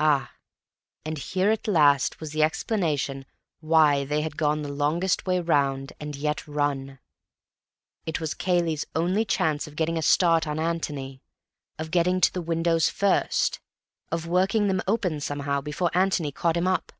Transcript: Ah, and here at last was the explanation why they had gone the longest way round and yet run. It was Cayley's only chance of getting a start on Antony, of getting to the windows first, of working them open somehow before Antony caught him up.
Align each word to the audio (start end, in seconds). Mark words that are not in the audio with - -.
Ah, 0.00 0.32
and 1.04 1.16
here 1.16 1.52
at 1.52 1.68
last 1.68 2.18
was 2.18 2.32
the 2.32 2.42
explanation 2.42 3.24
why 3.60 4.04
they 4.04 4.20
had 4.20 4.36
gone 4.36 4.62
the 4.62 4.68
longest 4.68 5.26
way 5.26 5.38
round 5.38 5.92
and 6.00 6.16
yet 6.16 6.44
run. 6.48 6.98
It 8.04 8.18
was 8.20 8.34
Cayley's 8.34 8.84
only 8.96 9.24
chance 9.24 9.68
of 9.68 9.76
getting 9.76 9.96
a 9.96 10.02
start 10.02 10.44
on 10.48 10.58
Antony, 10.58 11.22
of 11.78 11.92
getting 11.92 12.20
to 12.20 12.32
the 12.32 12.42
windows 12.42 12.88
first, 12.88 13.60
of 14.10 14.26
working 14.26 14.66
them 14.66 14.82
open 14.88 15.20
somehow 15.20 15.60
before 15.60 15.92
Antony 15.96 16.32
caught 16.32 16.56
him 16.56 16.66
up. 16.66 16.90